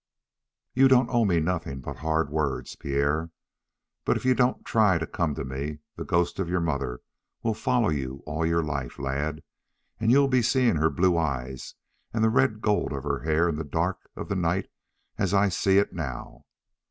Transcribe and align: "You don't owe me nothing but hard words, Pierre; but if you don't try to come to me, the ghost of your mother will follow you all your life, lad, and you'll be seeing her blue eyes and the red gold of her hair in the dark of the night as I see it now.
"You 0.73 0.87
don't 0.87 1.11
owe 1.11 1.25
me 1.25 1.39
nothing 1.39 1.79
but 1.79 1.97
hard 1.97 2.31
words, 2.31 2.75
Pierre; 2.75 3.29
but 4.03 4.17
if 4.17 4.25
you 4.25 4.33
don't 4.33 4.65
try 4.65 4.97
to 4.97 5.05
come 5.05 5.35
to 5.35 5.45
me, 5.45 5.77
the 5.95 6.03
ghost 6.03 6.39
of 6.39 6.49
your 6.49 6.59
mother 6.59 7.01
will 7.43 7.53
follow 7.53 7.89
you 7.89 8.23
all 8.25 8.43
your 8.43 8.63
life, 8.63 8.97
lad, 8.97 9.43
and 9.99 10.09
you'll 10.09 10.27
be 10.27 10.41
seeing 10.41 10.77
her 10.77 10.89
blue 10.89 11.19
eyes 11.19 11.75
and 12.15 12.23
the 12.23 12.29
red 12.31 12.61
gold 12.61 12.93
of 12.93 13.03
her 13.03 13.19
hair 13.19 13.47
in 13.47 13.57
the 13.57 13.63
dark 13.63 14.09
of 14.15 14.27
the 14.27 14.35
night 14.35 14.71
as 15.19 15.35
I 15.35 15.49
see 15.49 15.77
it 15.77 15.93
now. 15.93 16.45